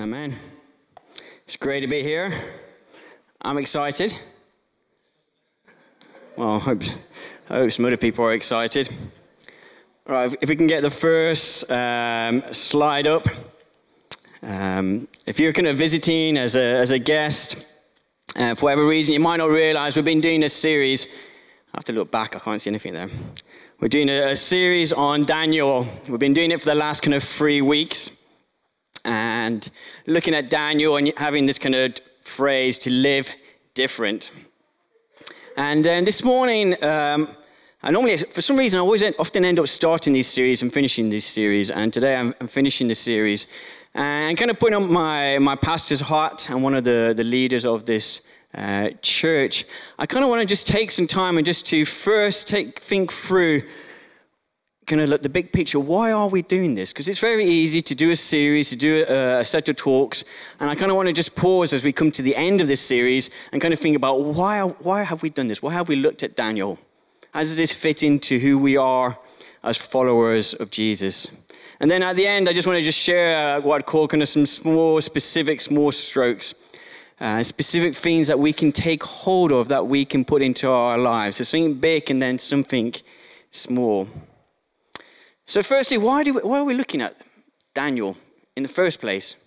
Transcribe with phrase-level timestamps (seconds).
[0.00, 0.32] Amen.
[1.42, 2.32] It's great to be here.
[3.42, 4.14] I'm excited.
[6.36, 6.82] Well, I hope,
[7.50, 8.88] I hope some other people are excited.
[10.06, 13.26] All right, if we can get the first um, slide up.
[14.40, 17.66] Um, if you're kind of visiting as a, as a guest,
[18.36, 21.08] uh, for whatever reason, you might not realize we've been doing this series.
[21.74, 23.08] I have to look back, I can't see anything there.
[23.80, 25.88] We're doing a, a series on Daniel.
[26.08, 28.17] We've been doing it for the last kind of three weeks
[29.08, 29.70] and
[30.06, 33.30] looking at Daniel and having this kind of phrase to live
[33.74, 34.30] different.
[35.56, 37.28] And uh, this morning, um,
[37.82, 41.08] I normally, for some reason, I always often end up starting these series and finishing
[41.08, 41.70] these series.
[41.70, 43.46] And today I'm, I'm finishing the series
[43.94, 47.64] and kind of putting on my, my pastor's hat and one of the, the leaders
[47.64, 49.64] of this uh, church.
[49.98, 53.10] I kind of want to just take some time and just to first take, think
[53.10, 53.62] through
[54.88, 55.78] kind of look the big picture.
[55.78, 56.92] Why are we doing this?
[56.92, 60.24] Because it's very easy to do a series, to do a, a set of talks,
[60.58, 62.66] and I kind of want to just pause as we come to the end of
[62.66, 65.62] this series and kind of think about why, why have we done this?
[65.62, 66.78] Why have we looked at Daniel?
[67.32, 69.18] How does this fit into who we are
[69.62, 71.44] as followers of Jesus?
[71.80, 74.22] And then at the end, I just want to just share what I'd call kind
[74.22, 76.54] of some small, specific, small strokes.
[77.20, 80.96] Uh, specific things that we can take hold of that we can put into our
[80.96, 81.36] lives.
[81.36, 82.94] So something big and then something
[83.50, 84.06] small.
[85.48, 87.16] So, firstly, why, do we, why are we looking at
[87.72, 88.14] Daniel
[88.54, 89.46] in the first place?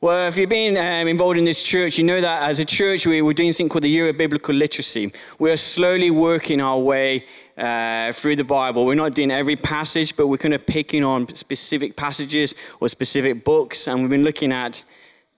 [0.00, 3.06] Well, if you've been um, involved in this church, you know that as a church,
[3.06, 5.12] we, are doing something called the Year of Biblical Literacy.
[5.38, 7.26] We're slowly working our way
[7.58, 8.86] uh, through the Bible.
[8.86, 13.44] We're not doing every passage, but we're kind of picking on specific passages or specific
[13.44, 14.82] books, and we've been looking at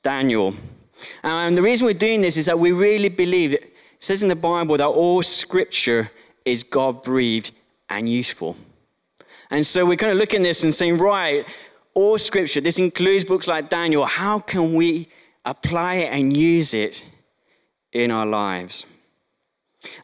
[0.03, 0.55] Daniel.
[1.25, 4.37] And the reason we're doing this is that we really believe it says in the
[4.37, 6.09] Bible that all scripture
[6.47, 7.51] is God breathed
[7.91, 8.57] and useful.
[9.51, 11.45] And so we're kind of looking at this and saying, right,
[11.95, 15.09] all scripture, this includes books like Daniel, how can we
[15.45, 17.05] apply it and use it
[17.93, 18.87] in our lives?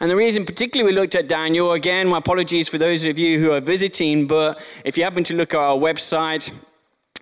[0.01, 3.39] And the reason, particularly, we looked at Daniel, again, my apologies for those of you
[3.39, 6.53] who are visiting, but if you happen to look at our website,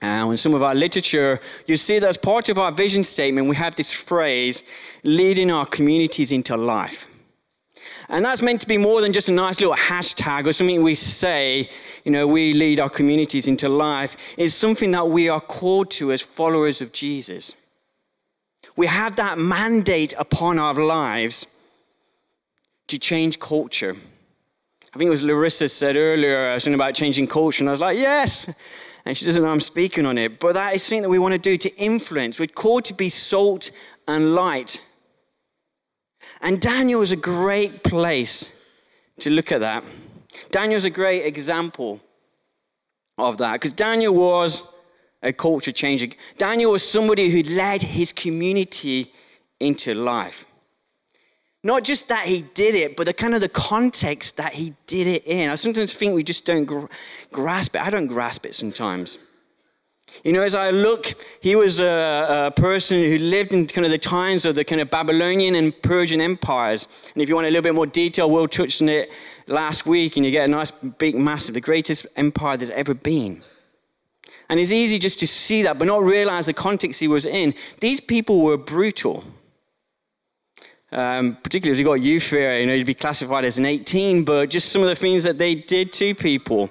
[0.02, 3.48] uh, and some of our literature, you see that as part of our vision statement,
[3.48, 4.64] we have this phrase
[5.04, 7.06] leading our communities into life.
[8.12, 10.94] And that's meant to be more than just a nice little hashtag or something we
[10.94, 11.70] say,
[12.04, 14.34] you know, we lead our communities into life.
[14.36, 17.56] It's something that we are called to as followers of Jesus.
[18.76, 21.46] We have that mandate upon our lives
[22.88, 23.96] to change culture.
[24.94, 27.96] I think it was Larissa said earlier something about changing culture, and I was like,
[27.96, 28.52] yes.
[29.06, 30.38] And she doesn't know I'm speaking on it.
[30.38, 32.38] But that is something that we want to do to influence.
[32.38, 33.70] We're called to be salt
[34.06, 34.82] and light.
[36.42, 38.52] And Daniel is a great place
[39.20, 39.84] to look at that.
[40.50, 42.00] Daniel's a great example
[43.16, 44.74] of that because Daniel was
[45.22, 46.08] a culture changer.
[46.36, 49.12] Daniel was somebody who led his community
[49.60, 50.46] into life.
[51.62, 55.06] Not just that he did it, but the kind of the context that he did
[55.06, 55.48] it in.
[55.48, 56.68] I sometimes think we just don't
[57.30, 57.82] grasp it.
[57.82, 59.18] I don't grasp it sometimes.
[60.24, 63.90] You know, as I look, he was a, a, person who lived in kind of
[63.90, 66.86] the times of the kind of Babylonian and Persian empires.
[67.14, 69.10] And if you want a little bit more detail, we'll touched on it
[69.46, 73.42] last week, and you get a nice, big, massive, the greatest empire there's ever been.
[74.48, 77.54] And it's easy just to see that, but not realize the context he was in.
[77.80, 79.24] These people were brutal.
[80.92, 84.24] Um, particularly as you got youth here, you know, you'd be classified as an 18,
[84.24, 86.70] but just some of the things that they did to people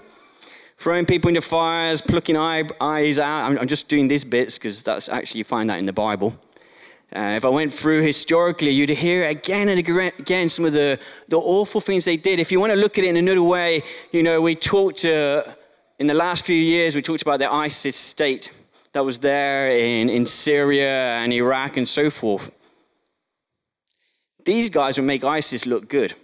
[0.81, 3.45] throwing people into fires, plucking eye, eyes out.
[3.45, 6.35] I'm, I'm, just doing these bits because that's actually, you find that in the Bible.
[7.15, 11.37] Uh, if I went through historically, you'd hear again and again some of the, the
[11.37, 12.39] awful things they did.
[12.39, 15.43] If you want to look at it in another way, you know, we talked, uh,
[15.99, 18.51] in the last few years, we talked about the ISIS state
[18.93, 22.49] that was there in, in Syria and Iraq and so forth.
[24.43, 26.15] These guys would make ISIS look good.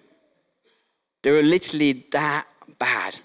[1.21, 2.47] They were literally that
[2.79, 3.17] bad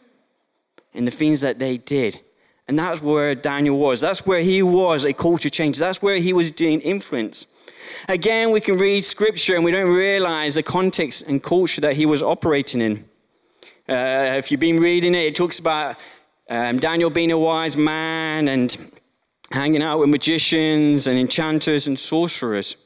[0.95, 2.21] in the things that they did.
[2.69, 4.01] And that's where Daniel was.
[4.01, 5.79] That's where he was a culture change.
[5.79, 7.47] That's where he was doing influence.
[8.09, 12.07] Again, we can read scripture and we don't realize the context and culture that he
[12.07, 13.05] was operating in.
[13.89, 15.97] Uh, if you've been reading it, it talks about
[16.49, 18.77] um, Daniel being a wise man and
[19.51, 22.77] hanging out with magicians and enchanters and sorcerers.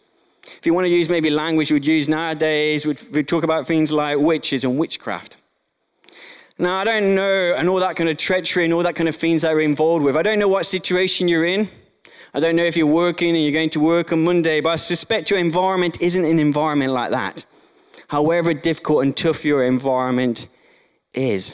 [0.43, 3.93] If you want to use maybe language we'd use nowadays, we'd, we'd talk about things
[3.93, 5.37] like witches and witchcraft.
[6.59, 9.15] Now, I don't know, and all that kind of treachery and all that kind of
[9.15, 10.17] things that are involved with.
[10.17, 11.69] I don't know what situation you're in.
[12.33, 14.77] I don't know if you're working and you're going to work on Monday, but I
[14.77, 17.45] suspect your environment isn't an environment like that.
[18.09, 20.47] However difficult and tough your environment
[21.15, 21.53] is.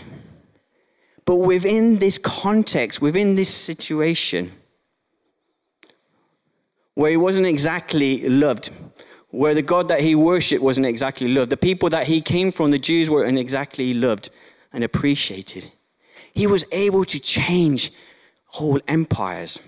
[1.24, 4.52] But within this context, within this situation,
[6.94, 8.70] where he wasn't exactly loved,
[9.30, 12.70] where the God that he worshiped wasn't exactly loved, the people that he came from,
[12.70, 14.30] the Jews, weren't exactly loved
[14.72, 15.70] and appreciated.
[16.34, 17.92] He was able to change
[18.46, 19.60] whole empires.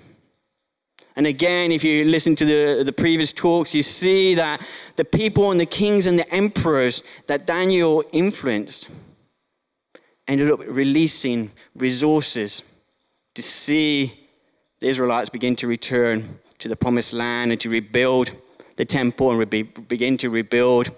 [1.17, 4.67] And again, if you listen to the, the previous talks, you see that
[4.97, 8.89] the people and the kings and the emperors that Daniel influenced
[10.27, 12.63] ended up releasing resources
[13.35, 14.13] to see
[14.81, 18.33] the Israelites begin to return to the promised land and to rebuild
[18.77, 20.91] the temple and re- begin to rebuild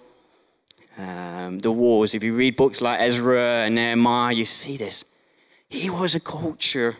[0.98, 2.14] um, the wars.
[2.14, 5.16] If you read books like Ezra and Nehemiah, you see this.
[5.68, 6.96] He was a culture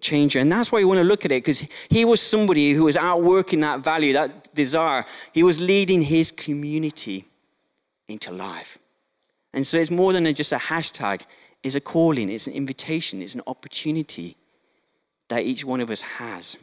[0.00, 0.38] changer.
[0.38, 2.96] And that's why you want to look at it, because he was somebody who was
[2.96, 5.04] outworking that value, that desire.
[5.32, 7.24] He was leading his community
[8.08, 8.78] into life.
[9.52, 11.22] And so it's more than just a hashtag,
[11.62, 14.36] it's a calling, it's an invitation, it's an opportunity
[15.28, 16.56] that each one of us has.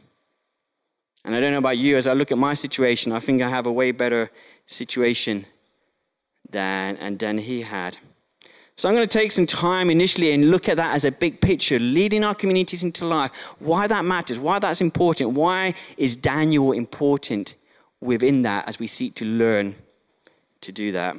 [1.24, 3.48] And I don't know about you, as I look at my situation, I think I
[3.48, 4.30] have a way better
[4.66, 5.44] situation
[6.50, 7.96] than, and than he had.
[8.76, 11.40] So I'm going to take some time initially and look at that as a big
[11.40, 16.72] picture, leading our communities into life, why that matters, why that's important, why is Daniel
[16.72, 17.54] important
[18.02, 19.74] within that as we seek to learn
[20.60, 21.16] to do that.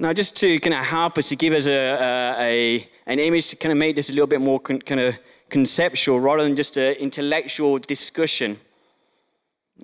[0.00, 3.50] Now, just to kind of help us to give us a, a, a an image
[3.50, 5.16] to kind of make this a little bit more con, kind of
[5.48, 8.58] conceptual rather than just an intellectual discussion.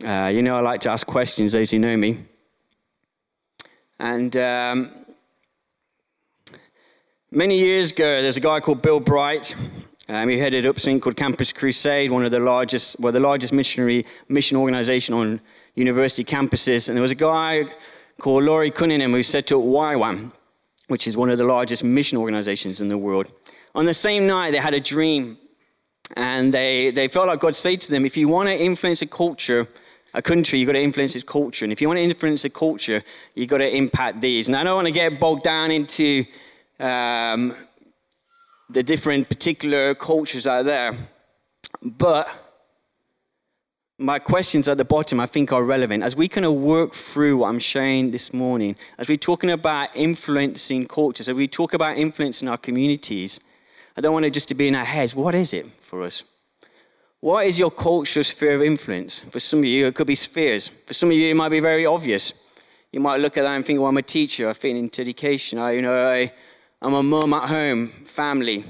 [0.04, 2.18] Uh, you know, I like to ask questions, those who know me.
[4.00, 4.90] And um,
[7.30, 9.54] many years ago, there's a guy called Bill Bright.
[10.08, 13.52] Um, he headed up something called Campus Crusade, one of the largest, well, the largest
[13.52, 15.38] missionary mission organization on
[15.74, 16.88] university campuses.
[16.88, 17.66] And there was a guy
[18.18, 20.32] called Loren Cunningham who set up YWAM,
[20.88, 23.30] which is one of the largest mission organizations in the world.
[23.74, 25.36] On the same night, they had a dream
[26.16, 29.06] and they, they felt like God said to them, if you want to influence a
[29.06, 29.68] culture,
[30.14, 31.64] a country, you've got to influence its culture.
[31.64, 33.02] And if you want to influence a culture,
[33.34, 34.48] you've got to impact these.
[34.48, 36.24] And I don't want to get bogged down into
[36.78, 37.54] um,
[38.68, 40.92] the different particular cultures out there.
[41.82, 42.26] But
[43.98, 46.02] my questions at the bottom, I think, are relevant.
[46.02, 49.94] As we kind of work through what I'm sharing this morning, as we're talking about
[49.94, 53.40] influencing cultures, as we talk about influencing our communities,
[53.96, 55.14] I don't want it just to be in our heads.
[55.14, 56.22] What is it for us?
[57.20, 59.20] What is your cultural sphere of influence?
[59.20, 60.68] For some of you, it could be spheres.
[60.68, 62.32] For some of you, it might be very obvious.
[62.92, 65.58] You might look at that and think, well, I'm a teacher, I fit into education,
[65.58, 66.32] I, you know, I,
[66.80, 68.64] I'm a mum at home, family.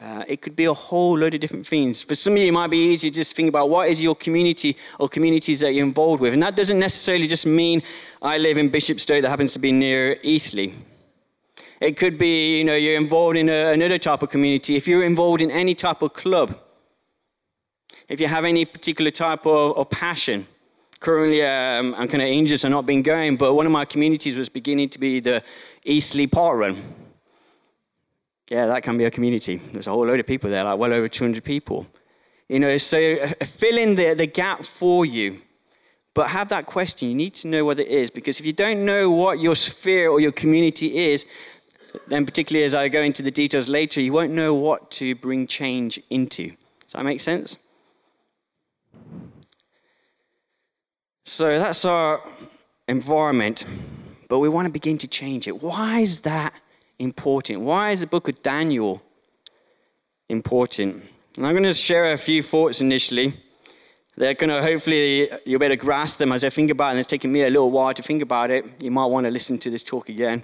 [0.00, 2.02] Uh, it could be a whole load of different things.
[2.02, 4.14] For some of you, it might be easy to just think about what is your
[4.14, 6.32] community or communities that you're involved with.
[6.32, 7.82] And that doesn't necessarily just mean
[8.22, 10.72] I live in Bishopstoke that happens to be near Eastleigh.
[11.80, 14.76] It could be, you know, you're involved in a, another type of community.
[14.76, 16.58] If you're involved in any type of club,
[18.08, 20.46] if you have any particular type of, of passion.
[21.00, 24.36] Currently, um, I'm kind of injured, and not been going, but one of my communities
[24.36, 25.42] was beginning to be the
[25.84, 26.76] Eastleigh Park Run.
[28.50, 29.56] Yeah, that can be a community.
[29.56, 31.86] There's a whole load of people there, like well over 200 people.
[32.48, 35.38] You know, so uh, fill in the, the gap for you.
[36.14, 37.10] But have that question.
[37.10, 38.10] You need to know what it is.
[38.10, 41.26] Because if you don't know what your sphere or your community is,
[42.08, 45.46] then particularly as I go into the details later, you won't know what to bring
[45.46, 46.48] change into.
[46.48, 47.56] Does that make sense?
[51.38, 52.20] So that's our
[52.88, 53.64] environment,
[54.28, 55.62] but we want to begin to change it.
[55.62, 56.52] Why is that
[56.98, 57.60] important?
[57.60, 59.00] Why is the book of Daniel
[60.28, 61.04] important?
[61.36, 63.34] And I'm going to share a few thoughts initially.
[64.16, 66.90] They're going to hopefully you'll be able to grasp them as I think about it.
[66.90, 68.66] And it's taken me a little while to think about it.
[68.82, 70.42] You might want to listen to this talk again.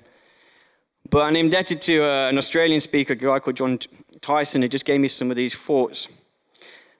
[1.11, 3.81] But I'm indebted to uh, an Australian speaker, a guy called Jon
[4.21, 6.07] Tyson, who just gave me some of these thoughts.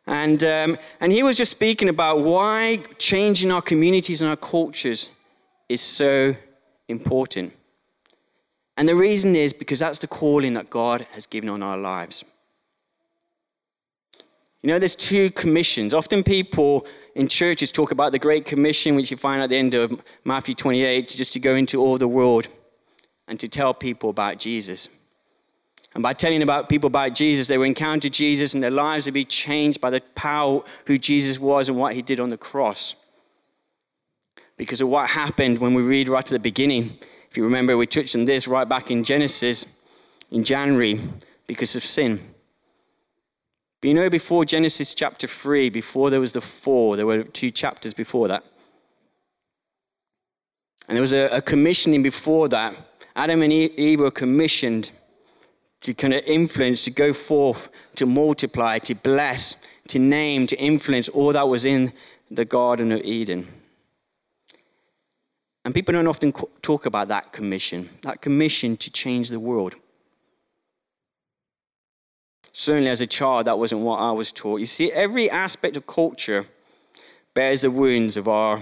[0.07, 5.11] And, um, and he was just speaking about why changing our communities and our cultures
[5.69, 6.35] is so
[6.89, 7.55] important.
[8.77, 12.25] And the reason is because that's the calling that God has given on our lives.
[14.63, 15.95] You know, there's two commissions.
[15.95, 19.75] Often people in churches talk about the Great Commission, which you find at the end
[19.75, 22.49] of Matthew 28, just to go into all the world
[23.29, 24.89] and to tell people about Jesus.
[25.95, 29.15] And by telling about people about Jesus, they would encounter Jesus and their lives would
[29.15, 32.97] be changed by the power who Jesus was and what he did on the cross.
[34.57, 36.99] Because of what happened when we read right at the beginning.
[37.31, 39.67] If you remember, we touched on this right back in Genesis
[40.31, 41.01] in January
[41.47, 42.21] because of sin.
[43.81, 47.51] But you know, before Genesis chapter 3, before there was the four, there were two
[47.51, 48.45] chapters before that.
[50.89, 52.75] And there was a, a commissioning before that.
[53.15, 54.91] Adam and Eve were commissioned
[55.85, 59.57] to kind of influence, to go forth, to multiply, to bless,
[59.89, 61.93] to name, to influence all that was in
[62.31, 63.47] the Garden of Eden.
[65.65, 69.75] And people don't often talk about that commission, that commission to change the world.
[72.53, 74.61] Certainly, as a child, that wasn't what I was taught.
[74.61, 76.47] You see, every aspect of culture
[77.35, 78.61] bears the wounds of our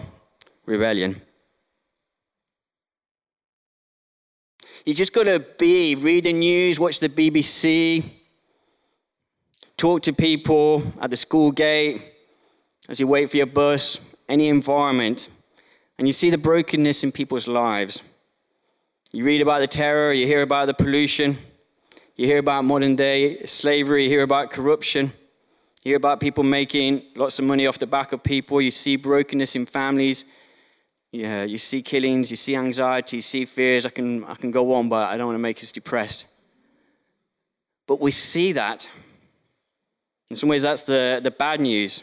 [0.67, 1.21] rebellion.
[4.84, 8.04] You just got to be, read the news, watch the BBC,
[9.76, 12.02] talk to people at the school gate,
[12.88, 15.28] as you wait for your bus, any environment,
[15.98, 18.02] and you see the brokenness in people's lives.
[19.12, 21.38] You read about the terror, you hear about the pollution,
[22.16, 25.12] you hear about modern day slavery, you hear about corruption,
[25.84, 28.96] you hear about people making lots of money off the back of people, you see
[28.96, 30.24] brokenness in families.
[31.12, 33.85] Yeah, you see killings, you see anxiety, you see fears.
[33.85, 36.26] I can, I can go on, but I don't want to make us depressed.
[37.87, 38.88] But we see that.
[40.31, 42.02] In some ways, that's the, the bad news.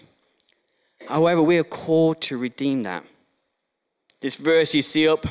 [1.08, 3.04] However, we are called to redeem that.
[4.22, 5.25] This verse you see up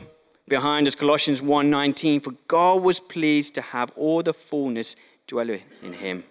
[0.49, 4.97] behind us, Colossians 1:19, for God was pleased to have all the fullness
[5.29, 6.25] dwell in him.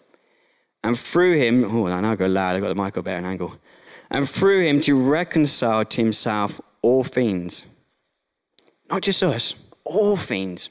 [0.84, 3.56] And through him, oh, I now go loud, I got the mic better an angle.
[4.10, 7.66] And through him to reconcile to himself all things.
[8.90, 10.70] Not just us, all things.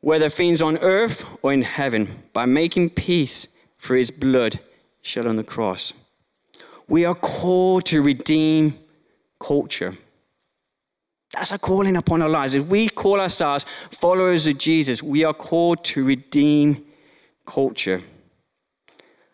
[0.00, 4.60] Whether things on earth or in heaven, by making peace through his blood
[5.02, 5.92] shed on the cross.
[6.88, 8.74] We are called to redeem
[9.38, 9.94] culture.
[11.32, 12.54] That's a calling upon our lives.
[12.54, 16.84] If we call ourselves followers of Jesus, we are called to redeem
[17.44, 18.00] culture.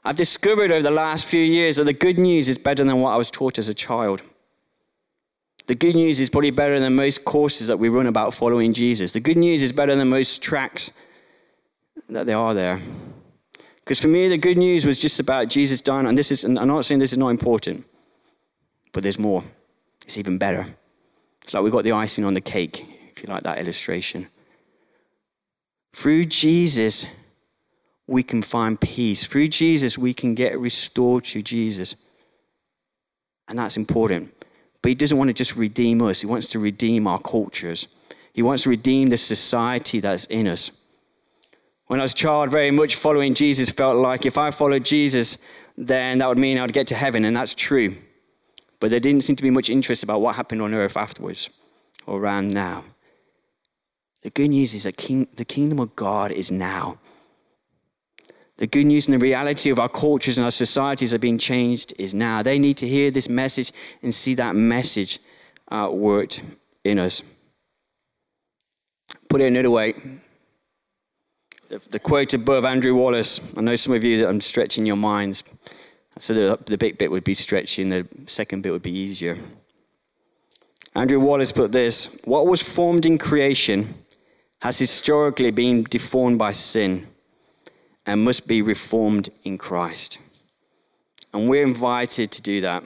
[0.04, 3.10] I've discovered over the last few years that the good news is better than what
[3.10, 4.22] I was taught as a child.
[5.66, 9.12] The good news is probably better than most courses that we run about following Jesus.
[9.12, 10.92] The good news is better than most tracks
[12.08, 12.80] that there are there.
[13.76, 16.06] Because for me, the good news was just about Jesus dying.
[16.06, 17.84] And this is, and I'm not saying this is not important,
[18.92, 19.44] but there's more.
[20.02, 20.66] It's even better.
[21.42, 24.28] It's like we've got the icing on the cake, if you like that illustration.
[25.92, 27.06] Through Jesus,
[28.06, 29.24] we can find peace.
[29.24, 31.96] Through Jesus, we can get restored to Jesus.
[33.48, 34.32] And that's important.
[34.82, 37.88] But he doesn't want to just redeem us, he wants to redeem our cultures.
[38.32, 40.70] He wants to redeem the society that's in us.
[41.88, 45.38] When I was a child, very much following Jesus felt like if I followed Jesus,
[45.76, 47.96] then that would mean I'd get to heaven, and that's true.
[48.78, 51.50] But there didn't seem to be much interest about what happened on earth afterwards
[52.06, 52.84] or around now.
[54.22, 56.98] The good news is that king, the kingdom of God is now.
[58.60, 61.94] The good news and the reality of our cultures and our societies are being changed
[61.98, 62.42] is now.
[62.42, 65.18] They need to hear this message and see that message
[65.68, 66.42] uh, worked
[66.84, 67.22] in us.
[69.30, 69.94] Put it another way.
[71.70, 74.96] The, the quote above Andrew Wallace, I know some of you that I'm stretching your
[74.96, 75.42] minds.
[76.18, 79.38] So the, the big bit would be stretching, the second bit would be easier.
[80.94, 83.94] Andrew Wallace put this What was formed in creation
[84.60, 87.06] has historically been deformed by sin
[88.06, 90.18] and must be reformed in Christ.
[91.32, 92.82] And we're invited to do that.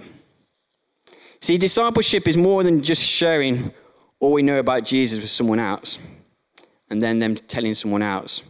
[1.41, 3.73] See, discipleship is more than just sharing
[4.21, 5.99] all we know about Jesus with someone else
[6.91, 8.43] and then them telling someone else.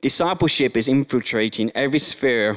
[0.00, 2.56] Discipleship is infiltrating every sphere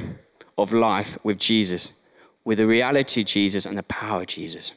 [0.57, 2.05] of life with Jesus,
[2.43, 4.71] with the reality of Jesus and the power of Jesus.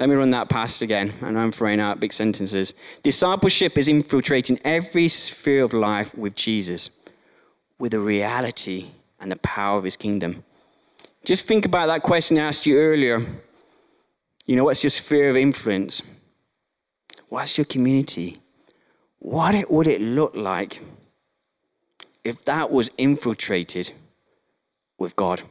[0.00, 1.12] Let me run that past again.
[1.20, 2.72] I know I'm throwing out big sentences.
[3.02, 6.88] Discipleship is infiltrating every sphere of life with Jesus,
[7.78, 8.86] with the reality
[9.20, 10.42] and the power of his kingdom.
[11.22, 13.20] Just think about that question I asked you earlier.
[14.46, 16.00] You know, what's your sphere of influence?
[17.28, 18.38] What's your community?
[19.18, 20.80] What would it look like
[22.24, 23.92] if that was infiltrated
[24.96, 25.42] with God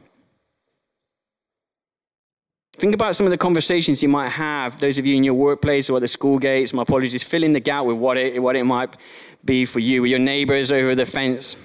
[2.80, 5.90] Think about some of the conversations you might have, those of you in your workplace
[5.90, 6.72] or at the school gates.
[6.72, 8.96] My apologies, fill in the gap with what it, what it might
[9.44, 11.56] be for you, with your neighbors over the fence.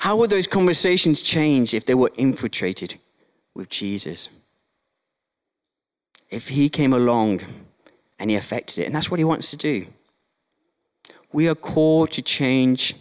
[0.00, 2.98] How would those conversations change if they were infiltrated
[3.54, 4.28] with Jesus?
[6.30, 7.42] If he came along
[8.18, 9.84] and he affected it, and that's what he wants to do.
[11.32, 12.92] We are called to change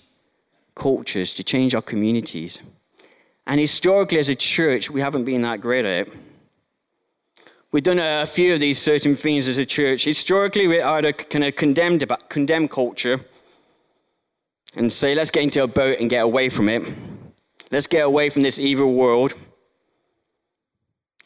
[0.76, 2.62] cultures, to change our communities.
[3.48, 6.16] And historically, as a church, we haven't been that great at it.
[7.76, 10.06] We've done a few of these certain things as a church.
[10.06, 13.20] Historically, we're either kind of condemned condemn culture
[14.78, 16.90] and say, let's get into a boat and get away from it.
[17.72, 19.34] Let's get away from this evil world.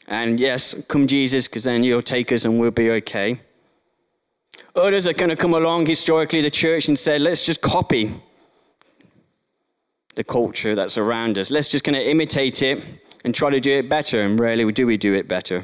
[0.07, 3.39] And yes, come Jesus, because then you'll take us and we'll be okay.
[4.75, 8.11] Others are going to come along historically, the church, and say, let's just copy
[10.15, 11.51] the culture that's around us.
[11.51, 12.83] Let's just kind of imitate it
[13.23, 14.21] and try to do it better.
[14.21, 15.61] And rarely do we do it better.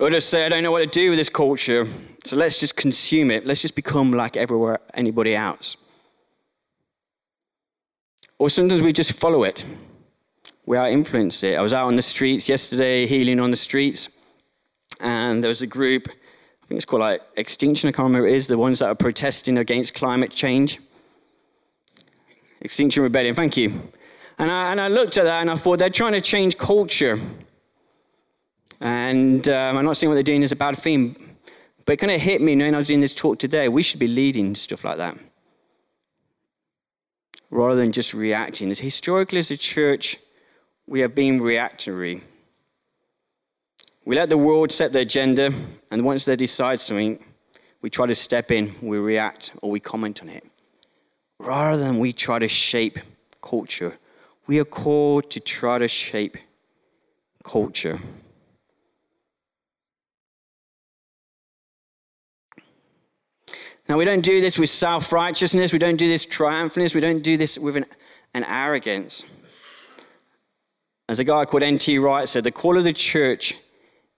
[0.00, 1.84] Others say, I don't know what to do with this culture,
[2.24, 3.44] so let's just consume it.
[3.44, 5.76] Let's just become like everywhere anybody else.
[8.38, 9.66] Or sometimes we just follow it.
[10.66, 11.58] We are influenced it.
[11.58, 14.24] I was out on the streets yesterday, healing on the streets,
[15.00, 18.34] and there was a group, I think it's called like Extinction, I can't remember it
[18.34, 20.78] is, the ones that are protesting against climate change.
[22.60, 23.70] Extinction Rebellion, thank you.
[24.38, 27.18] And I, and I looked at that and I thought they're trying to change culture.
[28.80, 31.16] And um, I'm not saying what they're doing is a bad thing,
[31.84, 33.68] but it kind of hit me knowing I was doing this talk today.
[33.68, 35.16] We should be leading stuff like that
[37.50, 38.70] rather than just reacting.
[38.70, 40.16] As historically, as a church,
[40.86, 42.22] we have been reactionary.
[44.04, 45.50] We let the world set the agenda,
[45.90, 47.22] and once they decide something,
[47.82, 50.44] we try to step in, we react, or we comment on it.
[51.38, 52.98] Rather than we try to shape
[53.42, 53.94] culture,
[54.46, 56.36] we are called to try to shape
[57.44, 57.98] culture.
[63.88, 65.72] Now, we don't do this with self righteousness.
[65.72, 66.94] We don't do this triumphantness.
[66.94, 67.86] We don't do this with an,
[68.34, 69.24] an arrogance.
[71.08, 71.98] As a guy called N.T.
[71.98, 73.54] Wright said, the call of the church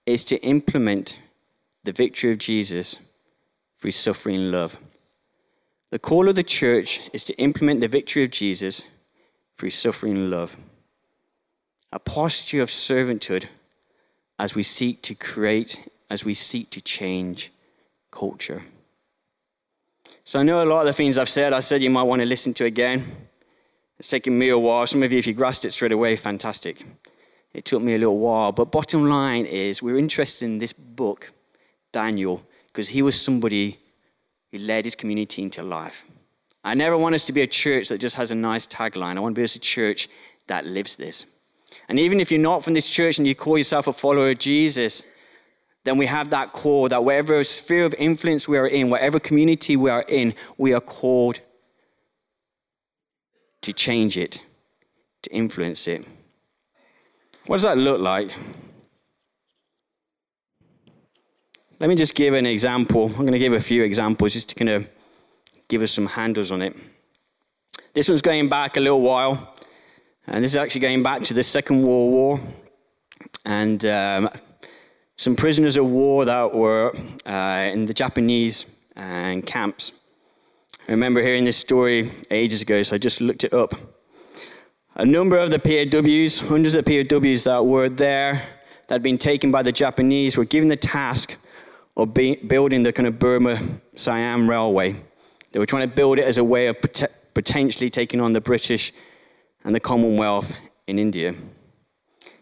[0.05, 1.17] is to implement
[1.85, 2.97] the victory of Jesus
[3.79, 4.77] through suffering love.
[5.89, 8.83] The call of the church is to implement the victory of Jesus
[9.57, 10.57] through suffering love.
[11.93, 13.45] A posture of servanthood
[14.37, 17.51] as we seek to create, as we seek to change
[18.09, 18.63] culture.
[20.31, 22.21] So I know a lot of the things I've said, I said you might want
[22.21, 23.03] to listen to again.
[23.99, 24.87] It's taken me a while.
[24.87, 26.85] Some of you, if you grasped it straight away, fantastic.
[27.53, 28.53] It took me a little while.
[28.53, 31.33] But bottom line is, we're interested in this book,
[31.91, 33.75] Daniel, because he was somebody
[34.53, 36.05] who led his community into life.
[36.63, 39.17] I never want us to be a church that just has a nice tagline.
[39.17, 40.07] I want to be a church
[40.47, 41.25] that lives this.
[41.89, 44.39] And even if you're not from this church and you call yourself a follower of
[44.39, 45.03] Jesus,
[45.83, 49.75] then we have that call that whatever sphere of influence we are in, whatever community
[49.75, 51.39] we are in, we are called
[53.61, 54.39] to change it,
[55.23, 56.05] to influence it.
[57.47, 58.31] What does that look like?
[61.79, 63.07] Let me just give an example.
[63.07, 64.89] I'm going to give a few examples just to kind of
[65.67, 66.75] give us some handles on it.
[67.93, 69.55] This one's going back a little while,
[70.27, 72.39] and this is actually going back to the Second World War.
[73.45, 74.29] And um,
[75.21, 76.91] some prisoners of war that were
[77.27, 79.91] uh, in the Japanese uh, camps.
[80.87, 83.75] I remember hearing this story ages ago, so I just looked it up.
[84.95, 88.41] A number of the POWs, hundreds of POWs that were there,
[88.87, 91.37] that had been taken by the Japanese, were given the task
[91.95, 93.59] of building the kind of Burma
[93.95, 94.95] Siam Railway.
[95.51, 98.41] They were trying to build it as a way of pot- potentially taking on the
[98.41, 98.91] British
[99.65, 100.55] and the Commonwealth
[100.87, 101.35] in India.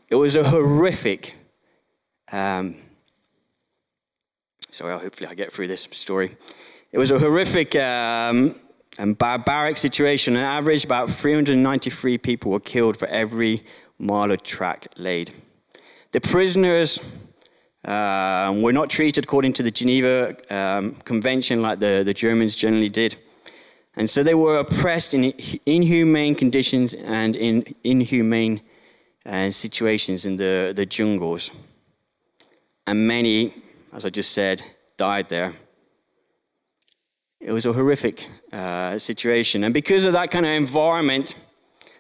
[0.08, 1.36] It was a horrific
[2.32, 2.76] um,
[4.72, 6.36] sorry, hopefully I get through this story.
[6.92, 8.56] It was a horrific um,
[8.98, 10.36] and barbaric situation.
[10.36, 13.62] On average, about 393 people were killed for every
[13.98, 15.32] mile of track laid.
[16.12, 17.00] The prisoners
[17.86, 22.90] um, were not treated according to the Geneva um, Convention like the, the Germans generally
[22.90, 23.16] did.
[23.96, 25.34] And so they were oppressed in
[25.66, 28.62] inhumane conditions and in inhumane
[29.26, 31.52] uh, situations in the, the jungles
[32.88, 33.54] and many,
[33.94, 34.64] as I just said,
[34.98, 35.54] died there.
[37.40, 39.64] It was a horrific uh, situation.
[39.64, 41.36] And because of that kind of environment,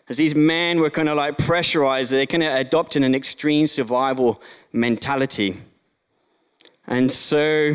[0.09, 4.41] as these men were kind of like pressurized, they kind of adopted an extreme survival
[4.73, 5.53] mentality.
[6.87, 7.73] And so,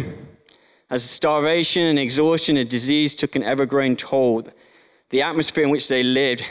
[0.91, 4.43] as starvation and exhaustion and disease took an ever growing toll,
[5.11, 6.45] the atmosphere in which they lived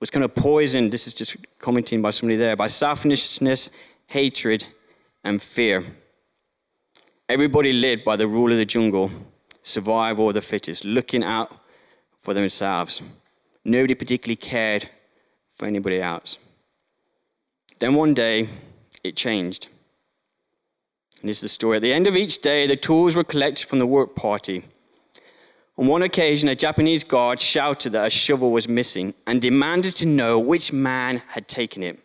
[0.00, 0.90] was kind of poisoned.
[0.90, 3.70] This is just commenting by somebody there by selfishness,
[4.08, 4.66] hatred,
[5.24, 5.84] and fear.
[7.28, 9.10] Everybody lived by the rule of the jungle,
[9.62, 11.52] survival of the fittest, looking out
[12.20, 13.02] for themselves.
[13.64, 14.88] Nobody particularly cared
[15.54, 16.38] for anybody else.
[17.78, 18.48] Then one day,
[19.04, 19.68] it changed.
[21.20, 21.76] And this is the story.
[21.76, 24.64] At the end of each day, the tools were collected from the work party.
[25.78, 30.06] On one occasion, a Japanese guard shouted that a shovel was missing and demanded to
[30.06, 31.98] know which man had taken it.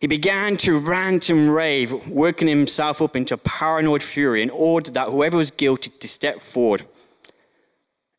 [0.00, 5.08] He began to rant and rave, working himself up into paranoid fury and ordered that
[5.08, 6.84] whoever was guilty to step forward.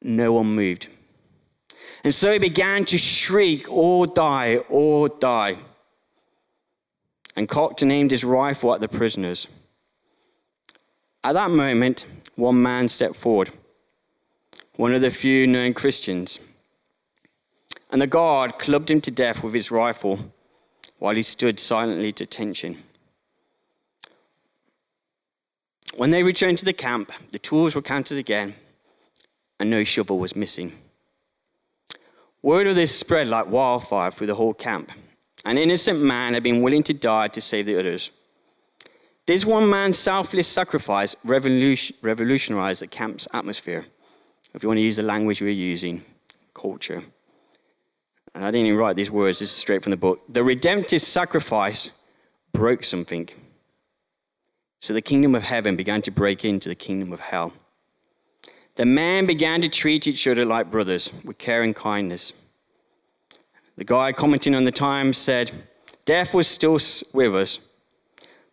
[0.02, 0.88] No one moved.
[2.04, 5.56] And so he began to shriek, or die, or die,
[7.36, 9.48] and cocked and aimed his rifle at the prisoners.
[11.24, 13.52] At that moment, one man stepped forward.
[14.80, 16.40] one of the few known Christians.
[17.92, 20.32] And the guard clubbed him to death with his rifle
[21.00, 22.78] while he stood silently to attention.
[25.96, 28.54] When they returned to the camp, the tools were counted again,
[29.60, 30.74] and no shovel was missing.
[32.42, 34.92] Word of this spread like wildfire through the whole camp.
[35.46, 38.12] An innocent man had been willing to die to save the others.
[39.26, 43.86] This one man's selfless sacrifice revolutionized the camp's atmosphere.
[44.54, 46.04] If you want to use the language we're using,
[46.54, 47.02] culture.
[48.40, 50.24] And I didn't even write these words, this is straight from the book.
[50.30, 51.90] The redemptive sacrifice
[52.54, 53.28] broke something.
[54.80, 57.52] So the kingdom of heaven began to break into the kingdom of hell.
[58.76, 62.32] The men began to treat each other like brothers with care and kindness.
[63.76, 65.52] The guy commenting on the Times said,
[66.06, 66.80] Death was still
[67.14, 67.60] with us,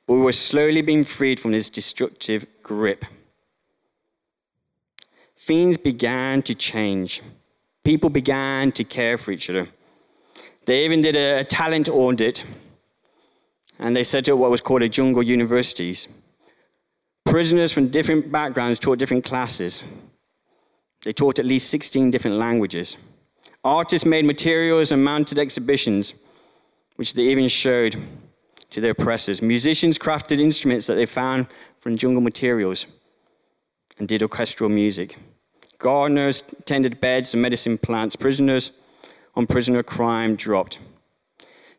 [0.05, 3.05] but we were slowly being freed from this destructive grip.
[5.37, 7.23] Things began to change.
[7.85, 9.69] People began to care for each other.
[10.67, 12.45] They even did a talent audit,
[13.79, 16.09] and they set up what was called a jungle universities.
[17.25, 19.85] Prisoners from different backgrounds taught different classes.
[21.03, 22.97] They taught at least 16 different languages.
[23.63, 26.15] Artists made materials and mounted exhibitions,
[26.97, 27.95] which they even showed
[28.71, 29.41] to their oppressors.
[29.41, 31.47] Musicians crafted instruments that they found
[31.79, 32.87] from jungle materials
[33.99, 35.17] and did orchestral music.
[35.79, 38.17] Gardeners tended beds and medicine plants.
[38.17, 38.73] Prisoners
[39.37, 40.79] on prisoner crime dropped.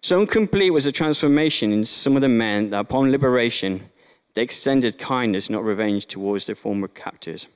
[0.01, 3.89] So incomplete was the transformation in some of the men that upon liberation,
[4.35, 7.47] they extended kindness, not revenge, towards their former captors.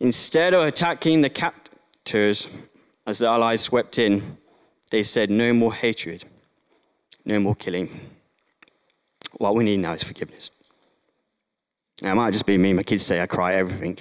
[0.00, 2.46] Instead of attacking the captors
[3.06, 4.38] as the Allies swept in,
[4.90, 6.24] they said, No more hatred,
[7.24, 7.90] no more killing.
[9.38, 10.50] What we need now is forgiveness.
[12.00, 12.72] Now, it might just be me.
[12.72, 13.98] My kids say I cry everything.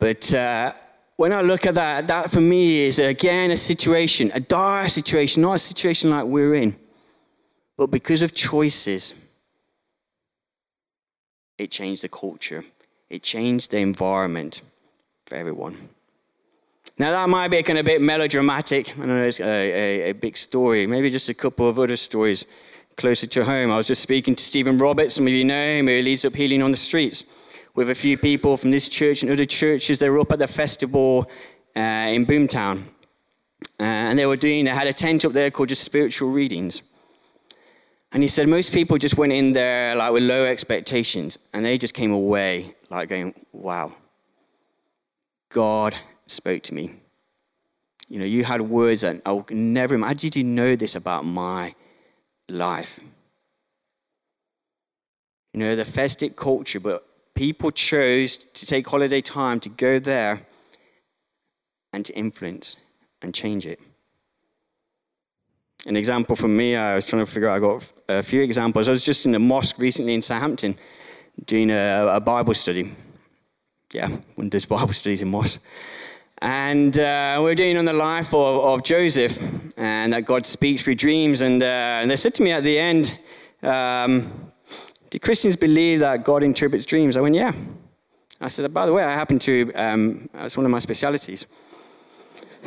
[0.00, 0.72] But uh,
[1.18, 5.42] when I look at that, that for me is again a situation, a dire situation,
[5.42, 6.76] not a situation like we're in.
[7.76, 9.14] But because of choices,
[11.58, 12.62] it changed the culture,
[13.10, 14.62] it changed the environment
[15.26, 15.76] for everyone.
[17.00, 18.96] Now, that might be kind of a bit melodramatic.
[18.96, 20.86] I know it's a, a, a, big story.
[20.86, 22.46] Maybe just a couple of other stories
[22.96, 23.72] closer to home.
[23.72, 25.16] I was just speaking to Stephen Roberts.
[25.16, 27.24] Some of you know him, who leads up Healing on the Streets
[27.78, 30.00] with a few people from this church and other churches.
[30.00, 31.30] They were up at the festival
[31.76, 32.82] uh, in Boomtown.
[33.78, 36.82] Uh, and they were doing, they had a tent up there called just spiritual readings.
[38.10, 41.78] And he said most people just went in there like with low expectations and they
[41.78, 43.92] just came away like going, wow
[45.50, 45.94] God
[46.26, 46.90] spoke to me.
[48.08, 50.08] You know, you had words that I would never imagine.
[50.08, 51.74] How did you know this about my
[52.48, 52.98] life?
[55.52, 57.07] You know, the festive culture, but
[57.38, 60.40] people chose to take holiday time to go there
[61.92, 62.76] and to influence
[63.22, 63.80] and change it.
[65.86, 68.88] An example from me, I was trying to figure out, I got a few examples.
[68.88, 70.76] I was just in a mosque recently in Southampton
[71.46, 72.90] doing a, a Bible study
[73.92, 75.64] yeah, one does Bible studies in mosques.
[76.40, 79.36] And uh, we are doing on the life of, of, Joseph
[79.76, 81.40] and that God speaks through dreams.
[81.40, 83.18] And, uh, and they said to me at the end,
[83.62, 84.30] um,
[85.10, 87.16] Do Christians believe that God interprets dreams?
[87.16, 87.52] I went, Yeah.
[88.40, 91.46] I said, By the way, I happen to, um, that's one of my specialities.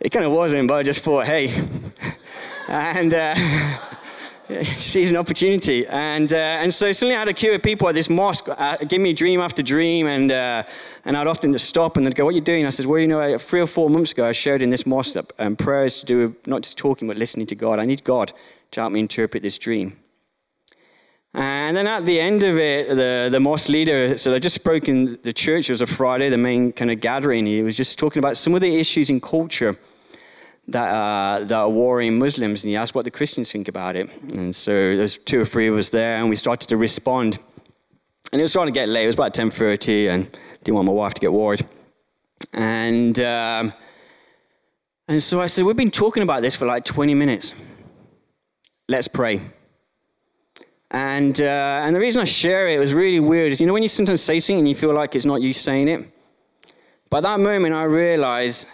[0.00, 1.52] it kind of wasn't, but I just thought, hey.
[2.68, 3.14] and.
[3.14, 3.34] Uh,
[4.76, 5.86] sees an opportunity.
[5.86, 8.76] And, uh, and so suddenly I had a queue of people at this mosque, uh,
[8.78, 10.62] give me dream after dream, and, uh,
[11.04, 12.66] and I'd often just stop and they'd go, what are you doing?
[12.66, 15.14] I said, well, you know, three or four months ago, I showed in this mosque
[15.14, 17.78] that um, prayers to do with not just talking, but listening to God.
[17.78, 18.32] I need God
[18.72, 19.96] to help me interpret this dream.
[21.32, 24.88] And then at the end of it, the, the mosque leader, so they just spoke
[24.88, 27.46] in the church, it was a Friday, the main kind of gathering.
[27.46, 29.76] He was just talking about some of the issues in culture
[30.68, 34.10] that, uh, that are worrying Muslims, and he asked what the Christians think about it.
[34.32, 37.38] And so there's two or three of us there, and we started to respond.
[38.32, 39.04] And it was starting to get late.
[39.04, 41.64] It was about 10.30, and didn't want my wife to get worried.
[42.52, 43.72] And, um,
[45.06, 47.54] and so I said, we've been talking about this for like 20 minutes.
[48.88, 49.40] Let's pray.
[50.90, 53.82] And, uh, and the reason I share it was really weird is, you know, when
[53.82, 56.10] you sometimes say something and you feel like it's not you saying it?
[57.08, 58.66] By that moment, I realized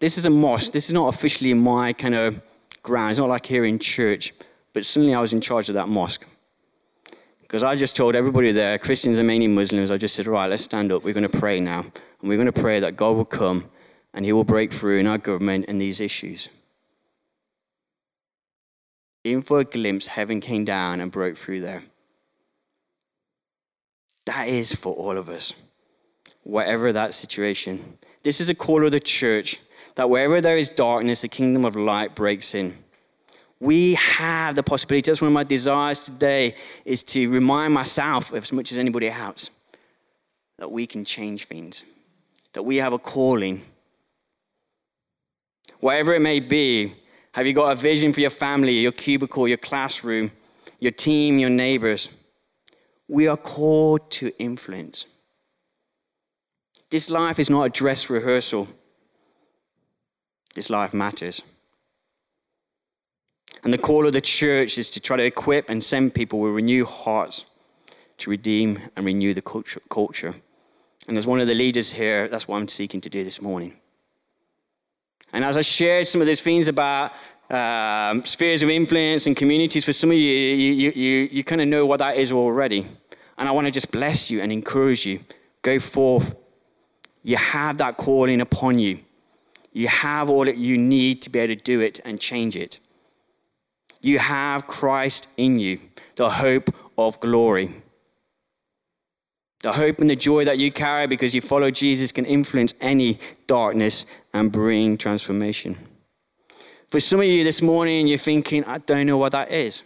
[0.00, 0.72] this is a mosque.
[0.72, 2.42] This is not officially my kind of
[2.82, 3.12] ground.
[3.12, 4.34] It's not like here in church.
[4.74, 6.26] But suddenly I was in charge of that mosque.
[7.40, 10.64] Because I just told everybody there, Christians and mainly Muslims, I just said, right, let's
[10.64, 11.04] stand up.
[11.04, 11.80] We're going to pray now.
[11.80, 13.64] And we're going to pray that God will come
[14.12, 16.48] and he will break through in our government and these issues.
[19.24, 21.82] Even for a glimpse, heaven came down and broke through there.
[24.26, 25.52] That is for all of us.
[26.44, 27.98] whatever that situation.
[28.22, 29.58] This is a call of the church
[29.96, 32.74] that wherever there is darkness, the kingdom of light breaks in.
[33.60, 35.10] We have the possibility.
[35.10, 39.50] That's one of my desires today is to remind myself, as much as anybody else,
[40.58, 41.84] that we can change things,
[42.52, 43.62] that we have a calling.
[45.80, 46.94] Whatever it may be,
[47.34, 50.30] have you got a vision for your family, your cubicle, your classroom,
[50.78, 52.08] your team, your neighbors?
[53.08, 55.06] We are called to influence.
[56.90, 58.68] This life is not a dress rehearsal.
[60.54, 61.42] This life matters.
[63.64, 66.52] And the call of the church is to try to equip and send people with
[66.52, 67.46] renewed hearts
[68.18, 70.34] to redeem and renew the culture.
[71.08, 73.76] And as one of the leaders here, that's what I'm seeking to do this morning.
[75.32, 77.12] And as I shared some of these things about
[77.50, 81.60] um, spheres of influence and communities, for some of you, you, you, you, you kind
[81.60, 82.86] of know what that is already.
[83.36, 85.18] And I want to just bless you and encourage you.
[85.62, 86.36] Go forth.
[87.22, 88.98] You have that calling upon you.
[89.72, 92.78] You have all that you need to be able to do it and change it.
[94.00, 95.80] You have Christ in you,
[96.14, 97.70] the hope of glory.
[99.62, 103.18] The hope and the joy that you carry because you follow Jesus can influence any
[103.46, 105.78] darkness and bring transformation.
[106.88, 109.82] For some of you this morning, you're thinking, I don't know what that is.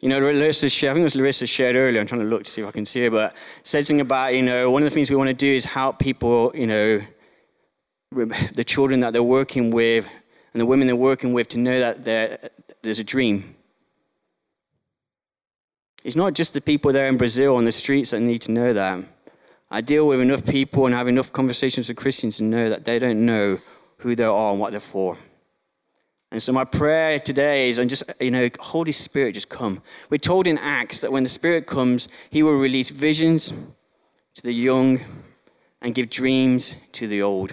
[0.00, 2.44] You know, Larissa shared, I think it was Larissa shared earlier, I'm trying to look
[2.44, 4.86] to see if I can see it, but said something about, you know, one of
[4.86, 7.00] the things we want to do is help people, you know,
[8.10, 10.08] the children that they're working with
[10.52, 13.56] and the women they're working with to know that there's a dream
[16.04, 18.72] it's not just the people there in Brazil on the streets that need to know
[18.72, 19.04] that.
[19.70, 22.98] I deal with enough people and have enough conversations with Christians to know that they
[22.98, 23.58] don't know
[23.98, 25.18] who they are and what they're for.
[26.30, 29.82] And so my prayer today is, and just, you know, Holy Spirit, just come.
[30.10, 33.52] We're told in Acts that when the Spirit comes, He will release visions
[34.34, 35.00] to the young
[35.80, 37.52] and give dreams to the old.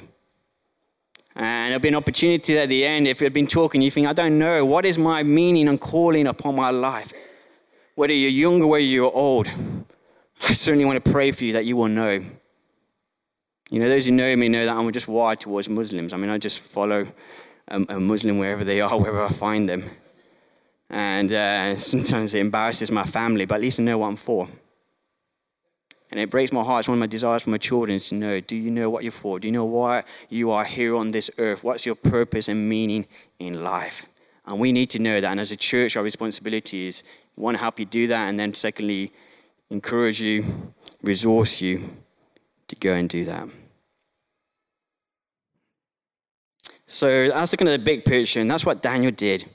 [1.37, 3.07] And there'll be an opportunity at the end.
[3.07, 6.27] If you've been talking, you think, I don't know, what is my meaning and calling
[6.27, 7.13] upon my life?
[7.95, 9.49] whether you're young or whether you're old,
[10.41, 12.19] I certainly want to pray for you that you will know.
[13.71, 16.13] You know, those who know me know that I'm just wired towards Muslims.
[16.13, 17.05] I mean, I just follow
[17.67, 19.83] a, a Muslim wherever they are, wherever I find them.
[20.89, 24.47] And uh, sometimes it embarrasses my family, but at least I know what I'm for.
[26.11, 26.81] And it breaks my heart.
[26.81, 29.03] It's one of my desires for my children is to know do you know what
[29.03, 29.39] you're for?
[29.39, 31.63] Do you know why you are here on this earth?
[31.63, 33.07] What's your purpose and meaning
[33.39, 34.05] in life?
[34.45, 35.31] And we need to know that.
[35.31, 37.03] And as a church, our responsibility is
[37.37, 39.11] to help you do that, and then secondly,
[39.69, 40.43] encourage you,
[41.01, 41.81] resource you
[42.67, 43.47] to go and do that.
[46.87, 49.45] So that's the kind of the big picture, and that's what Daniel did.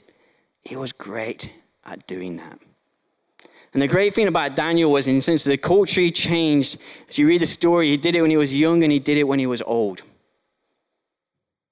[0.63, 1.51] He was great
[1.85, 2.59] at doing that.
[3.73, 6.77] And the great thing about Daniel was, in sense, the culture changed.
[7.07, 9.17] As you read the story, he did it when he was young and he did
[9.17, 10.01] it when he was old.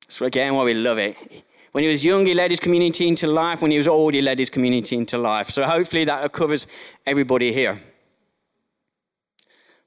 [0.07, 1.15] So again, why we love it.
[1.73, 3.61] When he was young, he led his community into life.
[3.61, 5.49] When he was old, he led his community into life.
[5.49, 6.67] So hopefully that covers
[7.05, 7.77] everybody here.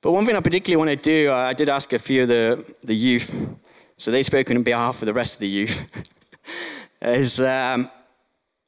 [0.02, 2.28] But one thing I particularly want to do, uh, I did ask a few of
[2.28, 3.56] the, the youth,
[3.96, 6.08] so they spoke on behalf of the rest of the youth,
[7.02, 7.88] is um,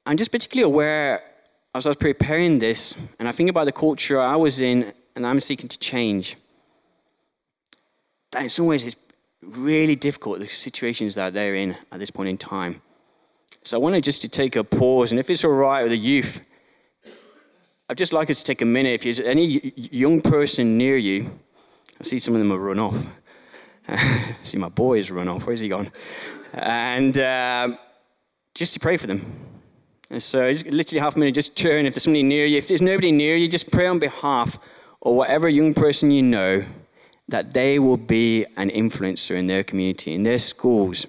[0.06, 1.24] I'm just particularly aware
[1.74, 5.26] as I was preparing this, and I think about the culture I was in and
[5.26, 6.36] I'm seeking to change,
[8.30, 8.96] that in some ways it's
[9.42, 12.80] really difficult, the situations that they're in at this point in time.
[13.64, 15.98] So I wanted just to take a pause, and if it's all right with the
[15.98, 16.46] youth,
[17.88, 18.94] I'd just like us to take a minute.
[18.94, 21.26] If there's any young person near you,
[22.00, 22.96] I see some of them have run off.
[24.42, 25.46] See my boys run off.
[25.46, 25.92] Where's he gone?
[26.54, 27.78] And um,
[28.54, 29.20] just to pray for them.
[30.08, 31.84] And so just literally half a minute, just turn.
[31.84, 34.58] If there's somebody near you, if there's nobody near you, just pray on behalf
[35.02, 36.64] of whatever young person you know
[37.28, 41.06] that they will be an influencer in their community, in their schools,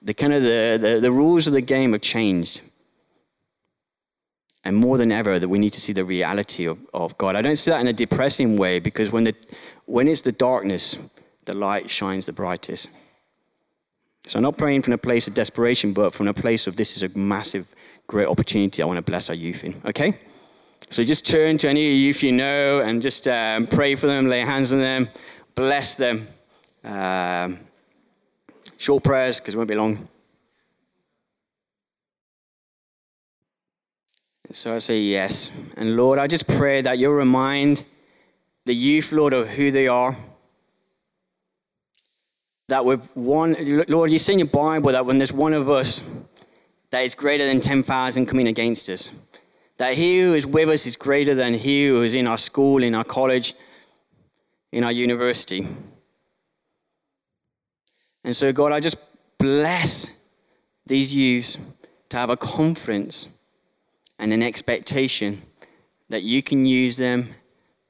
[0.00, 2.60] the kind of the, the, the rules of the game have changed.
[4.66, 7.36] And more than ever, that we need to see the reality of, of God.
[7.36, 9.34] I don't see that in a depressing way because when, the,
[9.84, 10.98] when it's the darkness,
[11.44, 12.88] the light shines the brightest.
[14.26, 16.96] So I'm not praying from a place of desperation, but from a place of this
[16.96, 17.72] is a massive,
[18.08, 19.80] great opportunity I want to bless our youth in.
[19.84, 20.18] Okay?
[20.90, 24.40] So just turn to any youth you know and just um, pray for them, lay
[24.40, 25.08] hands on them,
[25.54, 26.26] bless them.
[26.82, 27.60] Um,
[28.78, 30.08] Short prayers because it won't be long.
[34.52, 35.50] So I say yes.
[35.76, 37.84] And Lord, I just pray that you'll remind
[38.64, 40.16] the youth, Lord, of who they are.
[42.68, 43.56] That with one,
[43.88, 46.02] Lord, you say in your Bible that when there's one of us
[46.90, 49.10] that is greater than 10,000 coming against us,
[49.76, 52.82] that he who is with us is greater than he who is in our school,
[52.82, 53.54] in our college.
[54.72, 55.66] in our university.
[58.24, 58.98] And so, God, I just
[59.38, 60.10] bless
[60.86, 61.58] these youths
[62.10, 63.26] to have a confidence
[64.18, 65.42] and an expectation
[66.08, 67.28] that you can use them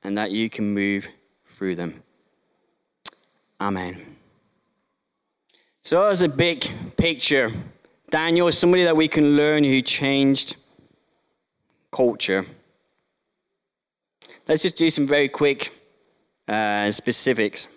[0.02, 1.08] and that you can move
[1.44, 2.02] through them.
[3.60, 4.16] Amen.
[5.82, 7.50] So, as a big picture,
[8.10, 10.56] Daniel is somebody that we can learn who changed
[11.90, 12.44] culture.
[14.48, 15.72] Let's just do some very quick
[16.48, 17.68] uh, specifics.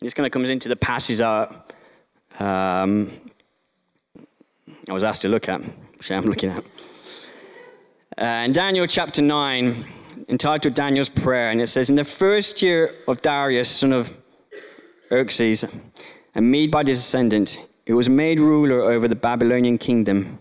[0.00, 1.72] This kind of comes into the passage that
[2.38, 3.10] um,
[4.88, 5.62] I was asked to look at,
[5.96, 6.64] which I'm looking at.
[8.18, 9.74] Uh, in Daniel chapter 9,
[10.28, 14.16] entitled Daniel's Prayer, and it says, In the first year of Darius, son of
[15.08, 15.64] Xerxes,
[16.34, 20.38] and Mede by his descendant, who was made ruler over the Babylonian kingdom.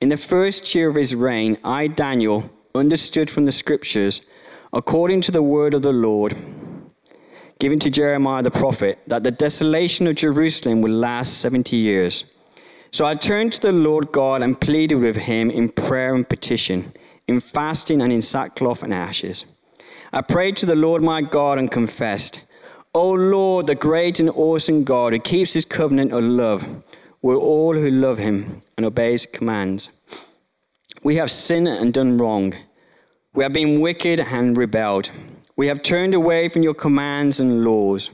[0.00, 4.22] In the first year of his reign, I, Daniel, understood from the scriptures,
[4.72, 6.34] according to the word of the Lord,
[7.58, 12.34] given to Jeremiah the prophet, that the desolation of Jerusalem will last 70 years.
[12.92, 16.92] So I turned to the Lord God and pleaded with him in prayer and petition,
[17.28, 19.44] in fasting and in sackcloth and ashes.
[20.12, 22.42] I prayed to the Lord my God and confessed,
[22.92, 26.82] O Lord, the great and awesome God who keeps his covenant of love
[27.22, 29.90] with all who love him and obey his commands.
[31.04, 32.54] We have sinned and done wrong.
[33.34, 35.10] We have been wicked and rebelled.
[35.56, 38.10] We have turned away from your commands and laws.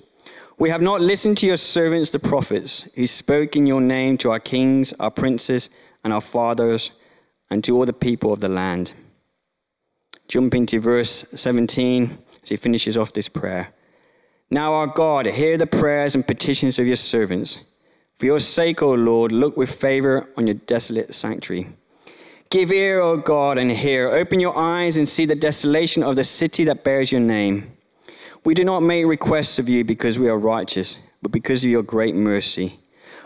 [0.59, 4.31] We have not listened to your servants, the prophets, who spoke in your name to
[4.31, 5.69] our kings, our princes,
[6.03, 6.93] and our fathers,
[7.51, 8.95] and to all the people of the land.
[10.29, 13.75] Jumping to verse 17 as he finishes off this prayer.
[14.51, 17.73] Now, our God, hear the prayers and petitions of your servants.
[18.17, 21.67] For your sake, O Lord, look with favor on your desolate sanctuary.
[22.49, 24.09] Give ear, O God, and hear.
[24.09, 27.76] Open your eyes and see the desolation of the city that bears your name.
[28.47, 31.83] We do not make requests of you because we are righteous, but because of your
[31.83, 32.79] great mercy.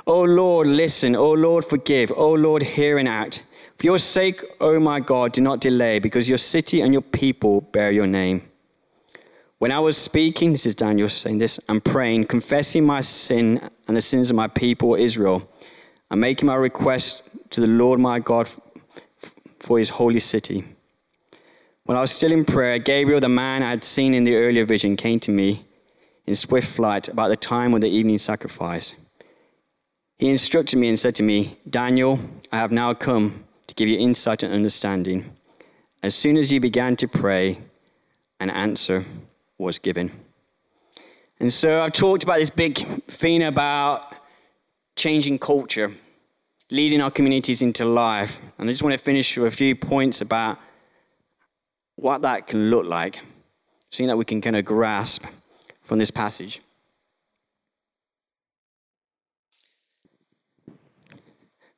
[0.07, 1.15] O Lord, listen.
[1.15, 2.11] O Lord, forgive.
[2.17, 3.45] O Lord, hear and act.
[3.77, 7.61] For your sake, O my God, do not delay, because your city and your people
[7.61, 8.49] bear your name.
[9.59, 13.95] When I was speaking, this is Daniel saying this, and praying, confessing my sin and
[13.95, 15.47] the sins of my people Israel,
[16.11, 18.49] and making my request to the Lord my God
[19.59, 20.65] for his holy city.
[21.91, 24.65] When I was still in prayer, Gabriel, the man I had seen in the earlier
[24.65, 25.65] vision, came to me
[26.25, 28.95] in swift flight about the time of the evening sacrifice.
[30.17, 32.21] He instructed me and said to me, Daniel,
[32.53, 35.33] I have now come to give you insight and understanding.
[36.01, 37.59] As soon as you began to pray,
[38.39, 39.03] an answer
[39.59, 40.13] was given.
[41.41, 44.15] And so I've talked about this big thing about
[44.95, 45.91] changing culture,
[46.71, 48.39] leading our communities into life.
[48.59, 50.61] And I just want to finish with a few points about
[52.01, 53.21] what that can look like,
[53.91, 55.27] something that we can kind of grasp
[55.83, 56.61] from this passage.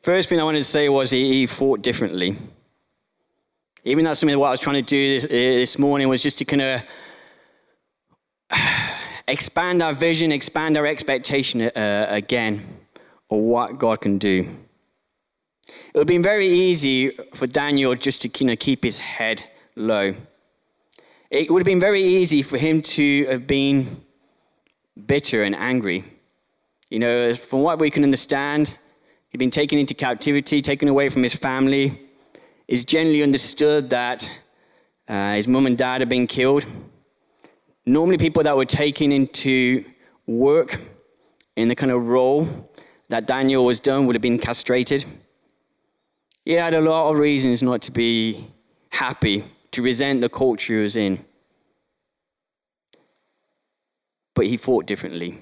[0.01, 2.37] First thing I wanted to say was he, he fought differently.
[3.85, 6.39] Even that's something that what I was trying to do this, this morning was just
[6.39, 6.83] to kind of
[9.29, 12.63] expand our vision, expand our expectation uh, again
[13.29, 14.47] of what God can do.
[15.67, 19.45] It would have been very easy for Daniel just to kind of keep his head
[19.77, 20.15] low.
[21.31, 23.87] It would have been very easy for him to have been
[25.07, 26.05] bitter and angry.
[26.91, 28.75] You know, from what we can understand,
[29.31, 32.03] he'd been taken into captivity, taken away from his family.
[32.69, 34.29] It's generally understood that
[35.09, 36.67] uh, his mum and dad had been killed.
[37.87, 39.85] Normally, people that were taken into
[40.27, 40.79] work
[41.57, 42.47] in the kind of role
[43.09, 45.05] that Daniel was done would have been castrated.
[46.45, 48.47] He had a lot of reasons not to be
[48.91, 51.25] happy to resent the culture he was in.
[54.35, 55.39] But he fought differently.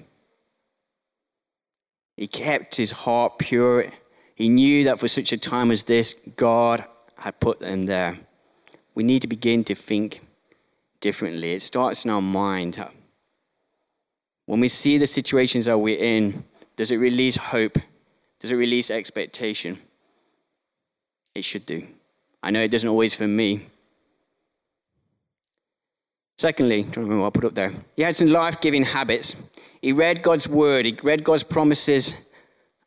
[2.17, 3.85] He kept his heart pure.
[4.35, 8.17] He knew that for such a time as this, God had put him there.
[8.95, 10.21] We need to begin to think
[10.99, 11.51] differently.
[11.53, 12.83] It starts in our mind.
[14.45, 16.43] When we see the situations that we're in,
[16.75, 17.77] does it release hope?
[18.39, 19.77] Does it release expectation?
[21.33, 21.87] It should do.
[22.43, 23.67] I know it doesn't always for me,
[26.41, 27.71] Secondly, remember what I put up there.
[27.95, 29.35] He had some life giving habits.
[29.79, 32.31] He read God's word, he read God's promises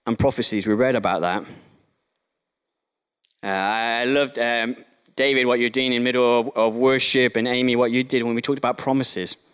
[0.04, 0.66] and prophecies.
[0.66, 1.42] We read about that.
[3.44, 4.74] Uh, I loved um,
[5.14, 8.24] David, what you're doing in the middle of, of worship, and Amy, what you did
[8.24, 9.48] when we talked about promises.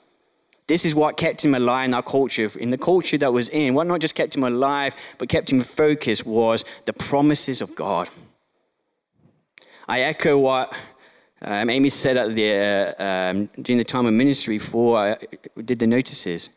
[0.66, 3.74] This is what kept him alive in our culture, in the culture that was in.
[3.74, 8.08] What not just kept him alive, but kept him focused was the promises of God.
[9.86, 10.74] I echo what
[11.42, 15.16] Um, Amy said at the, uh, um, during the time of ministry before I
[15.64, 16.50] did the notices,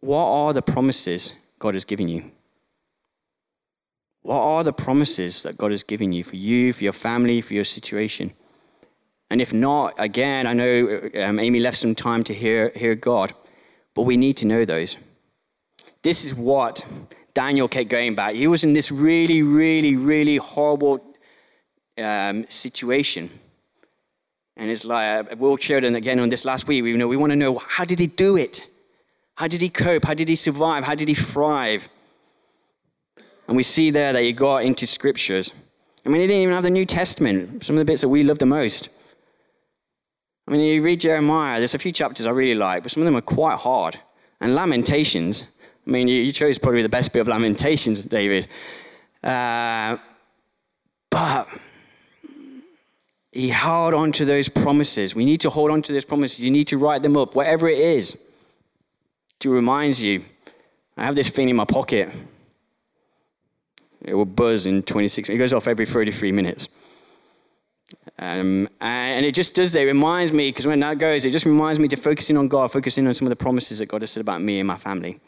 [0.00, 2.30] what are the promises God has given you?
[4.22, 7.54] What are the promises that God has given you for you, for your family, for
[7.54, 8.32] your situation?
[9.30, 13.32] And if not, again, I know um, Amy left some time to hear, hear God,
[13.94, 14.96] but we need to know those.
[16.02, 16.86] This is what
[17.34, 18.34] Daniel kept going back.
[18.34, 21.04] He was in this really, really, really horrible
[21.98, 23.30] um, situation.
[24.56, 27.16] And it's like, uh, Will Sheridan again on this last week, we, you know, we
[27.16, 28.66] want to know how did he do it?
[29.36, 30.04] How did he cope?
[30.04, 30.84] How did he survive?
[30.84, 31.88] How did he thrive?
[33.48, 35.52] And we see there that he got into scriptures.
[36.04, 38.24] I mean, he didn't even have the New Testament, some of the bits that we
[38.24, 38.88] love the most.
[40.46, 43.04] I mean, you read Jeremiah, there's a few chapters I really like, but some of
[43.06, 43.98] them are quite hard.
[44.40, 48.48] And Lamentations, I mean, you, you chose probably the best bit of Lamentations, David.
[49.22, 49.96] Uh,
[51.10, 51.46] but
[53.32, 55.14] he held on to those promises.
[55.14, 56.40] We need to hold on to those promises.
[56.40, 58.30] You need to write them up, whatever it is,
[59.40, 60.22] to remind you.
[60.96, 62.14] I have this thing in my pocket.
[64.02, 66.68] It will buzz in 26 It goes off every 33 minutes.
[68.18, 69.82] Um, and it just does that.
[69.82, 72.70] It reminds me, because when that goes, it just reminds me to focusing on God,
[72.70, 75.18] focusing on some of the promises that God has said about me and my family.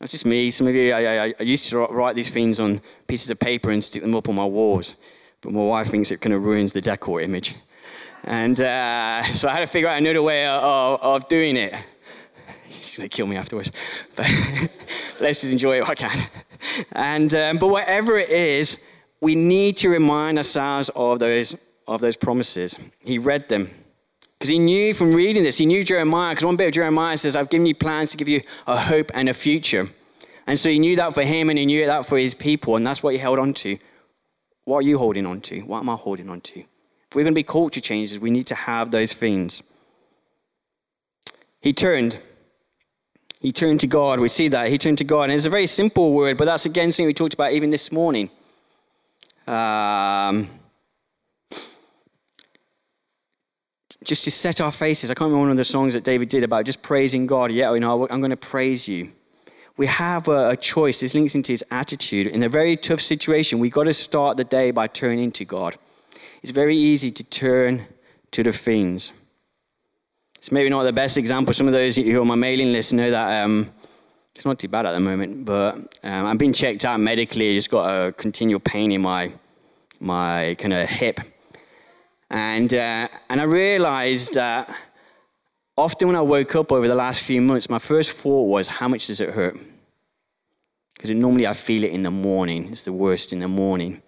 [0.00, 0.50] That's just me.
[0.50, 3.70] Some of you, I, I, I used to write these things on pieces of paper
[3.70, 4.94] and stick them up on my walls.
[5.46, 7.54] But my wife thinks it kind of ruins the decor image.
[8.24, 11.72] And uh, so I had to figure out another way of, of doing it.
[12.66, 13.70] He's going to kill me afterwards.
[14.16, 14.26] But
[15.20, 16.28] let's just enjoy it if I can.
[16.90, 18.84] And, um, but whatever it is,
[19.20, 21.54] we need to remind ourselves of those,
[21.86, 22.76] of those promises.
[23.04, 23.70] He read them.
[24.36, 27.36] Because he knew from reading this, he knew Jeremiah, because one bit of Jeremiah says,
[27.36, 29.86] I've given you plans to give you a hope and a future.
[30.48, 32.84] And so he knew that for him and he knew that for his people, and
[32.84, 33.78] that's what he held on to.
[34.66, 35.60] What are you holding on to?
[35.60, 36.58] What am I holding on to?
[36.58, 39.62] If we're going to be culture changers, we need to have those things.
[41.62, 42.18] He turned.
[43.40, 44.18] He turned to God.
[44.18, 44.68] We see that.
[44.68, 45.24] He turned to God.
[45.24, 47.92] And it's a very simple word, but that's again something we talked about even this
[47.92, 48.28] morning.
[49.46, 50.50] Um,
[54.02, 55.10] just to set our faces.
[55.10, 57.52] I can't remember one of the songs that David did about just praising God.
[57.52, 59.12] Yeah, you know, I'm going to praise you.
[59.76, 61.00] We have a, a choice.
[61.00, 62.26] This links into his attitude.
[62.28, 65.76] In a very tough situation, we've got to start the day by turning to God.
[66.42, 67.86] It's very easy to turn
[68.30, 69.12] to the things.
[70.36, 71.52] It's maybe not the best example.
[71.52, 73.70] Some of those who are on my mailing list know that um,
[74.34, 77.50] it's not too bad at the moment, but um, I'm being checked out medically.
[77.50, 79.32] I just got a continual pain in my
[79.98, 81.20] my kind of hip
[82.30, 84.68] and, uh, and I realized that
[85.76, 88.88] often when I woke up over the last few months, my first thought was, how
[88.88, 89.56] much does it hurt?
[90.94, 92.68] Because normally I feel it in the morning.
[92.70, 94.02] It's the worst in the morning.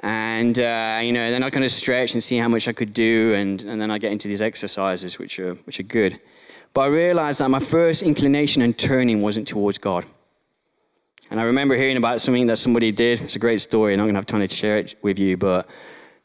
[0.00, 2.92] And, uh, you know, then I kind of stretch and see how much I could
[2.92, 3.34] do.
[3.34, 6.20] And, and then I get into these exercises, which are, which are good.
[6.72, 10.04] But I realized that my first inclination and turning wasn't towards God.
[11.30, 13.20] And I remember hearing about something that somebody did.
[13.20, 15.36] It's a great story, and I'm going to have time to share it with you.
[15.36, 15.68] But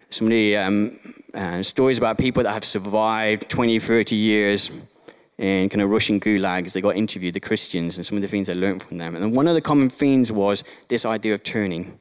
[0.10, 1.00] somebody um,
[1.34, 4.70] uh, stories about people that have survived 20, 30 years
[5.38, 6.74] in kind of Russian gulags.
[6.74, 9.16] They got interviewed, the Christians, and some of the things they learned from them.
[9.16, 12.00] And one of the common themes was this idea of turning.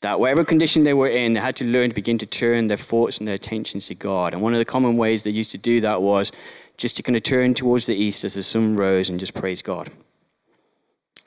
[0.00, 2.76] That whatever condition they were in, they had to learn to begin to turn their
[2.76, 4.34] thoughts and their attentions to God.
[4.34, 6.32] And one of the common ways they used to do that was
[6.76, 9.62] just to kind of turn towards the east as the sun rose and just praise
[9.62, 9.90] God.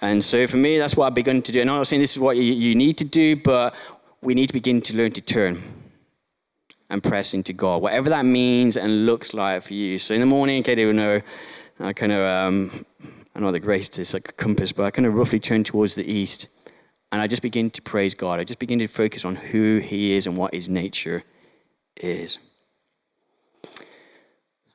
[0.01, 1.61] And so for me, that's what I've begun to do.
[1.61, 3.74] And I'm not saying this is what you, you need to do, but
[4.22, 5.63] we need to begin to learn to turn
[6.89, 9.97] and press into God, whatever that means and looks like for you.
[9.97, 11.21] So in the morning, Katie will know,
[11.79, 12.85] I kind of, um,
[13.35, 15.95] I know the grace is like a compass, but I kind of roughly turn towards
[15.95, 16.47] the east.
[17.11, 18.39] And I just begin to praise God.
[18.39, 21.23] I just begin to focus on who He is and what His nature
[21.95, 22.39] is.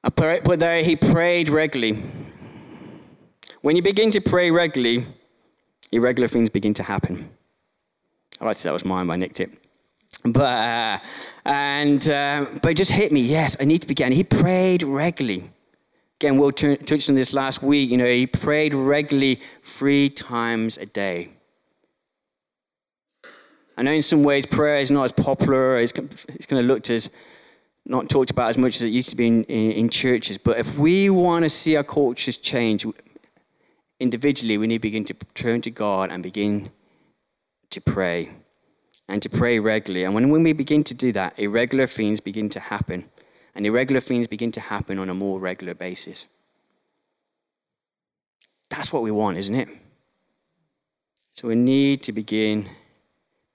[0.05, 2.03] I put there, He prayed regularly.
[3.61, 5.05] When you begin to pray regularly,
[5.93, 7.31] irregular things begin to happen.
[8.41, 9.51] I like to say that was mine, but I nicked it.
[10.25, 10.99] But, uh,
[11.45, 13.21] and, uh, but it just hit me.
[13.21, 14.13] Yes, I need to begin.
[14.13, 15.51] He prayed regularly.
[16.21, 17.91] Again, we'll t- on this last week.
[17.91, 21.31] You know, he prayed regularly three times a day.
[23.77, 25.79] I know in some ways prayer is not as popular.
[25.79, 27.11] It's, it's kind of looked as
[27.85, 30.39] not talked about as much as it used to be in, in, in churches.
[30.39, 32.87] But if we want to see our cultures change
[33.99, 36.71] individually, we need to begin to turn to God and begin
[37.71, 38.29] to pray
[39.09, 40.05] and to pray regularly.
[40.05, 43.09] And when, when we begin to do that, irregular things begin to happen.
[43.55, 46.27] And irregular things begin to happen on a more regular basis.
[48.71, 49.69] That's what we want, isn't it?
[51.35, 52.69] So we need to begin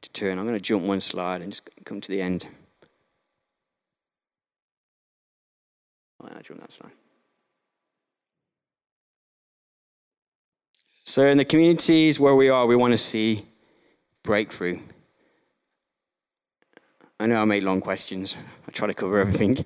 [0.01, 0.37] to turn.
[0.37, 2.47] I'm going to jump one slide and just come to the end.
[6.21, 6.91] I'll on that slide.
[11.03, 13.43] So, in the communities where we are, we want to see
[14.23, 14.79] breakthrough.
[17.19, 18.35] I know I make long questions,
[18.67, 19.65] I try to cover everything.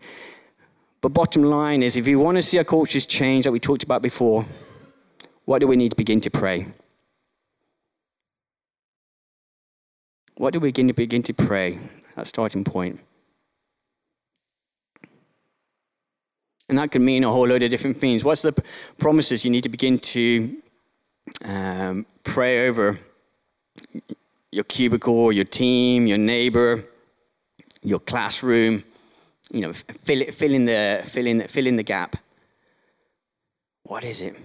[1.01, 3.83] But, bottom line is if we want to see our cultures change, that we talked
[3.83, 4.45] about before,
[5.45, 6.67] what do we need to begin to pray?
[10.35, 11.77] What do we begin to begin to pray?
[12.15, 12.99] That starting point.
[16.69, 18.23] And that could mean a whole load of different things.
[18.23, 18.53] What's the
[18.97, 20.55] promises you need to begin to
[21.43, 22.97] um, pray over
[24.51, 26.85] your cubicle, your team, your neighbor,
[27.81, 28.83] your classroom?
[29.51, 32.15] You know, fill, it, fill, in the, fill, in, fill in the gap.
[33.83, 34.39] What is it?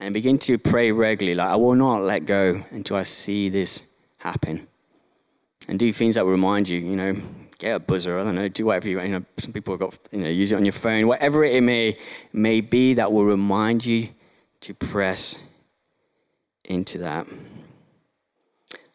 [0.00, 3.96] And begin to pray regularly, like, I will not let go until I see this
[4.18, 4.68] happen.
[5.66, 7.14] And do things that will remind you, you know,
[7.58, 9.98] get a buzzer, I don't know, do whatever you, you know, some people have got,
[10.12, 11.98] you know, use it on your phone, whatever it may,
[12.32, 14.08] may be that will remind you
[14.60, 15.44] to press
[16.64, 17.26] into that.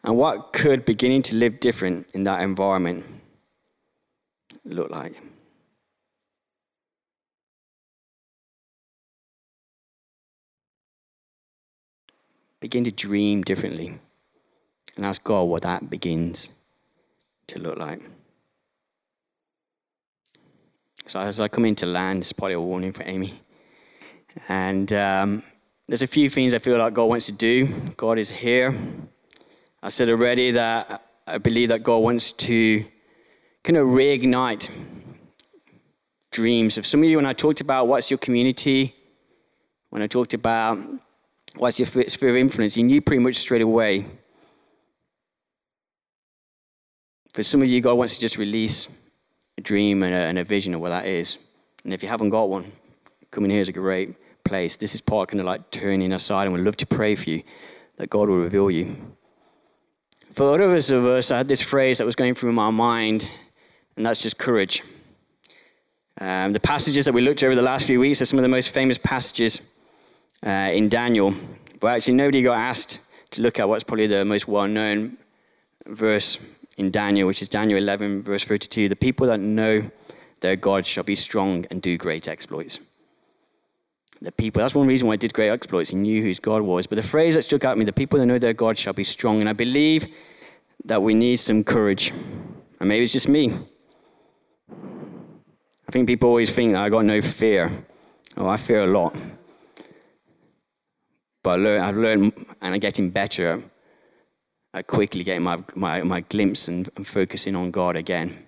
[0.04, 3.06] And what could beginning to live different in that environment
[4.62, 5.14] look like?
[12.60, 13.98] Begin to dream differently
[14.96, 16.50] and ask God what that begins
[17.46, 18.02] to look like.
[21.06, 23.40] So as I come into land, it's probably a warning for Amy.
[24.48, 25.42] And um,
[25.88, 27.66] there's a few things I feel like God wants to do.
[27.96, 28.74] God is here.
[29.84, 32.82] I said already that I believe that God wants to
[33.62, 34.68] kind of reignite
[36.32, 36.76] dreams.
[36.76, 38.92] If some of you, when I talked about what's your community,
[39.90, 40.78] when I talked about
[41.54, 44.04] what's your sphere of influence, you knew pretty much straight away
[47.34, 48.96] For some of you, God wants to just release
[49.58, 51.38] a dream and a, and a vision of what that is.
[51.82, 52.64] And if you haven't got one,
[53.32, 54.14] coming here is a great
[54.44, 54.76] place.
[54.76, 57.42] This is part kind of like turning aside, and we'd love to pray for you
[57.96, 58.96] that God will reveal you.
[60.34, 63.30] For others of us, I had this phrase that was going through my mind,
[63.96, 64.82] and that's just courage.
[66.20, 68.48] Um, the passages that we looked over the last few weeks are some of the
[68.48, 69.72] most famous passages
[70.44, 71.32] uh, in Daniel.
[71.78, 72.98] But actually, nobody got asked
[73.30, 75.18] to look at what's probably the most well known
[75.86, 76.44] verse
[76.78, 79.82] in Daniel, which is Daniel 11, verse 32 the people that know
[80.40, 82.80] their God shall be strong and do great exploits.
[84.20, 85.90] The people, that's one reason why I did great exploits.
[85.90, 86.86] He knew whose God was.
[86.86, 88.92] But the phrase that stuck out to me, the people that know their God shall
[88.92, 89.40] be strong.
[89.40, 90.06] And I believe
[90.84, 92.12] that we need some courage.
[92.80, 93.52] And maybe it's just me.
[95.86, 97.70] I think people always think that I got no fear.
[98.36, 99.16] Oh, I fear a lot.
[101.42, 103.62] But learn, I've learned and I'm getting better
[104.76, 108.44] I quickly get my, my, my glimpse and, and focusing on God again.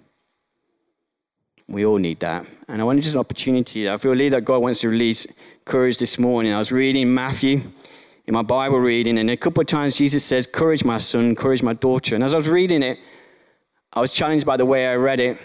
[1.68, 2.46] We all need that.
[2.68, 3.90] And I want just an opportunity.
[3.90, 5.26] I feel that God wants to release
[5.64, 6.52] courage this morning.
[6.52, 7.60] I was reading Matthew
[8.26, 11.62] in my Bible reading, and a couple of times Jesus says, Courage, my son, courage,
[11.62, 12.14] my daughter.
[12.14, 12.98] And as I was reading it,
[13.92, 15.38] I was challenged by the way I read it.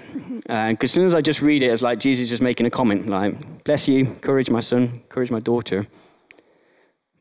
[0.43, 2.69] Because uh, as soon as I just read it, it's like Jesus just making a
[2.69, 5.87] comment, like, Bless you, courage, my son, courage, my daughter.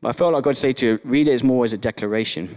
[0.02, 2.48] But I felt like God said to read it as more as a declaration.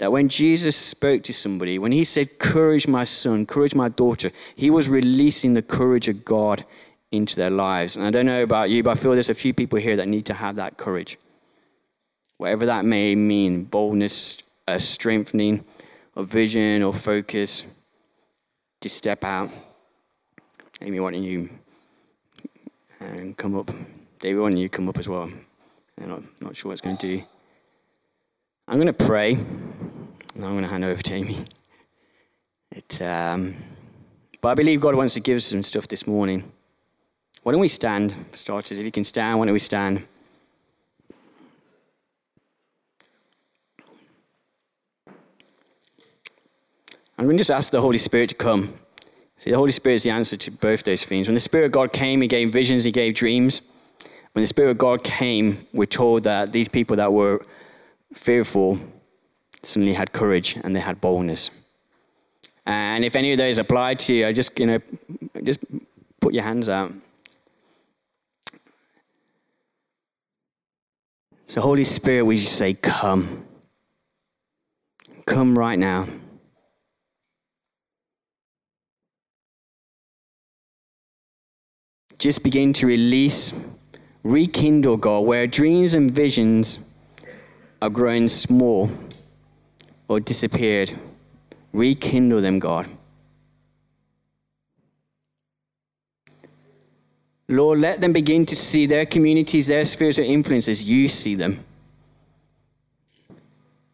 [0.00, 4.30] That when Jesus spoke to somebody, when he said, Courage, my son, courage, my daughter,
[4.56, 6.64] he was releasing the courage of God
[7.12, 7.96] into their lives.
[7.96, 10.08] And I don't know about you, but I feel there's a few people here that
[10.08, 11.16] need to have that courage.
[12.38, 15.64] Whatever that may mean boldness, a strengthening
[16.16, 17.64] of vision or focus
[18.80, 19.50] to step out.
[20.80, 21.48] Amy, why don't you
[23.00, 23.70] and uh, come up?
[24.18, 25.30] David, why don't you come up as well?
[25.98, 27.22] And I'm not sure what it's going to do.
[28.66, 31.36] I'm going to pray, and I'm going to hand over to Amy.
[32.72, 33.54] It, um,
[34.40, 36.50] but I believe God wants to give us some stuff this morning.
[37.42, 38.78] Why don't we stand, starters?
[38.78, 40.06] If you can stand, why don't we stand?
[47.18, 48.72] I'm going to just ask the Holy Spirit to come.
[49.36, 51.28] See, the Holy Spirit is the answer to both those things.
[51.28, 53.60] When the Spirit of God came, He gave visions, He gave dreams.
[54.32, 57.44] When the Spirit of God came, we're told that these people that were
[58.14, 58.78] fearful
[59.62, 61.50] suddenly had courage and they had boldness.
[62.66, 64.80] And if any of those apply to you, I just you know
[65.42, 65.60] just
[66.20, 66.92] put your hands out.
[71.46, 73.46] So Holy Spirit, we just say, come.
[75.26, 76.06] Come right now.
[82.18, 83.52] Just begin to release,
[84.22, 86.90] rekindle, God, where dreams and visions
[87.84, 88.90] are grown small
[90.08, 90.90] or disappeared,
[91.74, 92.86] rekindle them, God.
[97.46, 101.34] Lord, let them begin to see their communities, their spheres of influence as you see
[101.34, 101.62] them.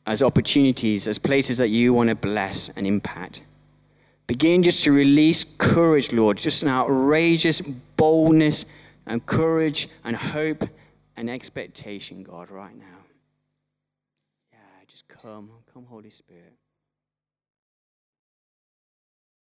[0.06, 3.42] As opportunities, as places that you want to bless and impact.
[4.28, 8.66] Begin just to release courage, Lord, just an outrageous boldness
[9.04, 10.62] and courage and hope
[11.16, 12.99] and expectation, God, right now.
[15.22, 16.59] Come, come, Holy Spirit.